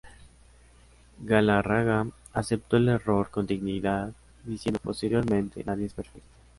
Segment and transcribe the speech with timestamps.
[1.19, 4.11] Galarraga aceptó el error con dignidad,
[4.45, 6.25] diciendo posteriormente: "Nadie es perfecto".